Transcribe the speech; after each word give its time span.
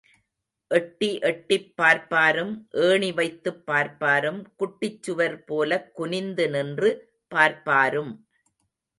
எட்டி 0.67 1.19
எட்டிப் 1.19 1.73
பார்ப்பாரும், 1.81 2.67
ஏணி 2.71 3.11
வைத்துப் 3.11 3.71
பார்ப்பாரும், 3.71 4.45
குட்டிச்சுவர் 4.59 5.37
போலக் 5.45 5.95
குனிந்து 5.95 6.49
நின்று 6.49 7.19
பார்ப்பாரும். 7.35 8.27